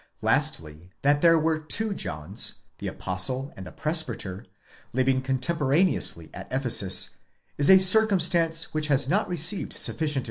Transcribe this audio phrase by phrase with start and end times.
[0.23, 4.47] Lastly, that there were two Johns, the Apostle and the Presbyter,
[4.93, 7.17] living contemporaneously at Ephesus,
[7.59, 10.19] is a circumstance which has not received sufficient.